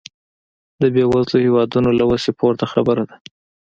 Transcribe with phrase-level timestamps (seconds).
[0.81, 3.15] د بېوزلو هېوادونو له وسې پورته خبره ده.